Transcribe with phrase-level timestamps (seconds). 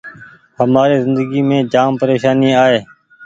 [0.59, 2.79] همآري زندگي مينٚ جآم پريشاني آئي